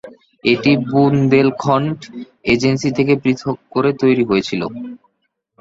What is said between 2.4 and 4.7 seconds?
Agency থেকে পৃথক করে তৈরী হয়েছিল।